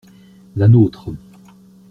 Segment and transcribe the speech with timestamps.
[0.55, 1.11] La nôtre.